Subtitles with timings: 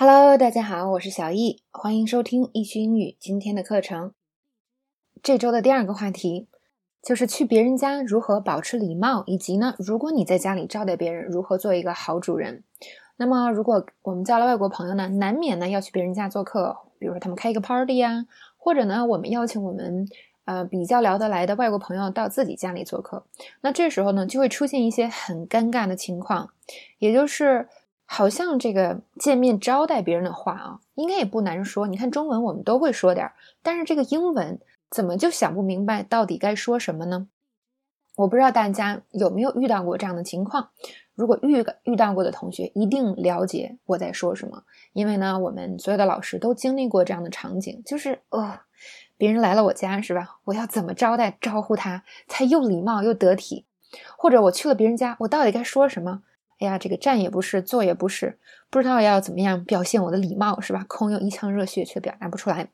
[0.00, 4.12] Hello，大家好，我是小易，欢迎收听易趣英语今天的课程。
[5.20, 6.46] 这周的第二个话题
[7.02, 12.62] 就是去别人家如何保持礼貌，以及呢，如果你在家里招待别人，如何做一个好主人。
[13.16, 18.24] 那么，如果我们交了外国朋友呢，难免呢要去别人家做客，比如说他们开一个 party 呀，
[18.56, 20.06] 或者呢，我们邀请我们
[20.44, 23.24] 呃比较聊得来的外国朋友到自己家里做客，
[23.62, 26.50] 那这时候呢，就会出现一些很尴尬的情况，
[27.00, 27.68] 也就是。
[28.10, 31.86] 好像这个见面招待别人的话啊，应该也不难说。
[31.86, 34.58] 你看中文我们都会说点儿但是这个英文
[34.90, 37.28] 怎么就想不明白到底该说什么呢？
[38.16, 40.70] 我不知道大家有没有遇到过这样的情况。
[41.14, 44.62] 如果遇遇到过的同学一定了解我在说什么，
[44.94, 48.58] 因为呢，我们所有的老师都经历过这样的场景，就是呃，
[49.18, 50.38] 别人来了我家是吧？
[50.44, 53.66] 我要怎么招待招呼他才又礼貌又得体？
[54.16, 56.22] 或者我去了别人家，我到底该说什么？
[56.58, 60.84] 哎呀，这个站也不是，坐也不是，不知道要怎么样表现我的礼貌，是吧？
[60.88, 62.68] 空有一腔热血却表达不出来。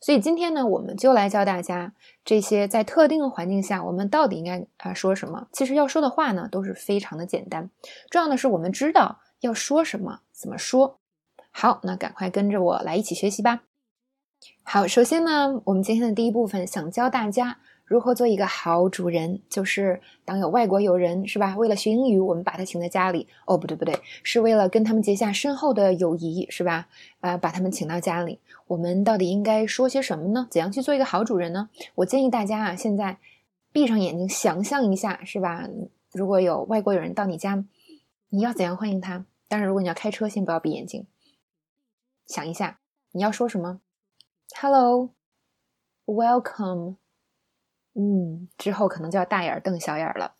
[0.00, 1.92] 所以今天呢，我们就来教大家
[2.24, 5.48] 这些在特定的环境下，我们到底应该啊说什么。
[5.50, 7.70] 其实要说的话呢，都是非常的简单。
[8.10, 10.98] 重要的是我们知道要说什么，怎么说。
[11.50, 13.62] 好，那赶快跟着我来一起学习吧。
[14.62, 17.58] 好，首先呢，我们今天的第一部分想教大家。
[17.84, 19.42] 如何做一个好主人？
[19.48, 21.54] 就是当有外国友人，是吧？
[21.56, 23.28] 为了学英语，我们把他请在家里。
[23.46, 26.88] 哦，不对不对，是为了跟他们结下深厚的友谊，是吧？
[27.20, 30.48] 啊，把他们请到家里，我们到底应该说些什么呢？
[30.50, 31.68] 怎样去做一个好主人呢？
[31.96, 33.18] 我建议大家啊，现在
[33.70, 35.68] 闭上眼睛想象一下，是吧？
[36.12, 37.62] 如果有外国友人到你家，
[38.30, 39.26] 你要怎样欢迎他？
[39.46, 41.06] 当然，如果你要开车，先不要闭眼睛，
[42.26, 42.80] 想一下
[43.12, 43.80] 你要说什么。
[44.58, 46.96] Hello，welcome。
[47.94, 50.34] 嗯，之后可能就要大眼瞪小眼了。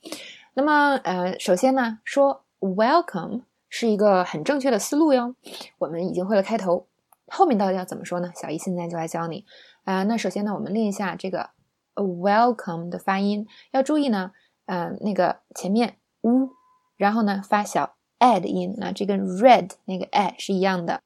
[0.55, 5.35] 那么，呃，首先呢，说 welcome 是一个很正确的思路哟。
[5.79, 6.89] 我们已经会了开头，
[7.27, 8.33] 后面到底要怎么说呢？
[8.35, 9.45] 小姨现在就来教你。
[9.85, 11.51] 啊，那首先呢，我们练一下这个
[11.95, 14.33] welcome 的发音，要注意呢，
[14.67, 16.51] 呃，那个前面 u，
[16.97, 21.01] 然后呢发小 a 的音，那这跟 red 那个 a 是一样的。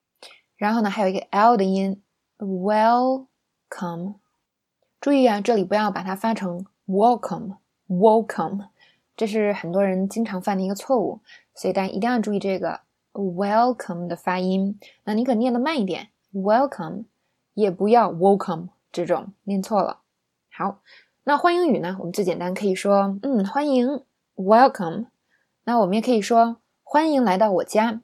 [0.56, 2.02] 然后呢，还有一个 l 的音
[2.38, 4.16] ，welcome。
[5.00, 8.66] 注意啊，这里不要把它发成 welcome，welcome，
[9.16, 11.20] 这是很多人经常犯的一个错误，
[11.54, 12.80] 所以大家一定要注意这个
[13.12, 14.76] welcome 的发音。
[15.04, 17.04] 那你可念的慢一点，welcome，
[17.54, 20.00] 也不要 welcome 这种念错了。
[20.50, 20.80] 好，
[21.22, 21.96] 那欢迎语呢？
[22.00, 24.02] 我们最简单可以说，嗯，欢迎
[24.34, 25.06] ，welcome。
[25.62, 28.00] 那我们也可以说，欢迎来到我家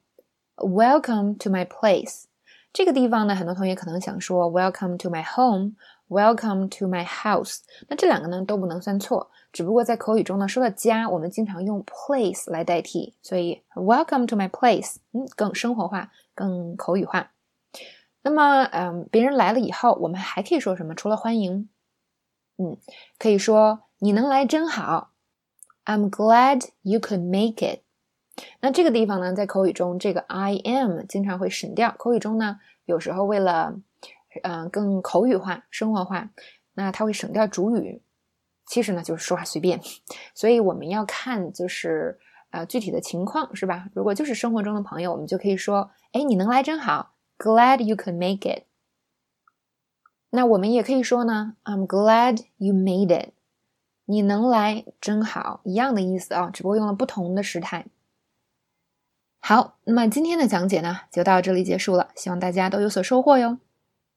[0.58, 2.26] ，welcome to my place。
[2.72, 5.72] 这个地方呢，很多同学可能想说，welcome to my home。
[6.14, 7.58] Welcome to my house。
[7.88, 17.32] 那这两个呢都不能算错，只不过在口语中呢，说到家，我们经常用 place 来代替，所以 Welcome to my place，嗯，更生活化，更口语化。
[18.22, 20.94] 那么，嗯，别人来了以后，我们还可以说什么？
[20.94, 21.68] 除了欢迎，
[22.58, 22.76] 嗯，
[23.18, 25.10] 可以说你能来真好。
[25.84, 27.80] I'm glad you could make it。
[28.60, 31.92] 那这个地方呢，在口语中，这个 I am 经常会省掉。
[31.98, 33.74] 口语中呢，有时候为了
[34.42, 36.30] 嗯，更口语化、生活化，
[36.74, 38.02] 那它会省掉主语。
[38.66, 39.80] 其实呢，就是说话随便。
[40.34, 42.18] 所以我们要看，就是
[42.50, 43.88] 呃具体的情况，是吧？
[43.94, 48.64] 如果就是生活中的朋友，我们就可以说：“哎，你能来真好，Glad you can make it。”
[50.30, 53.30] 那我们也可以说呢：“I'm glad you made it。”
[54.06, 57.86] 你能来真好，一样的意思啊，只不过用了不同的时态。
[59.40, 62.10] 好，那么今天的讲解呢，就到这里结束了。
[62.16, 63.58] 希望大家都有所收获哟。